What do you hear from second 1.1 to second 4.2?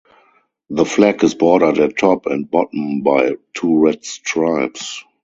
is bordered at top and bottom by two red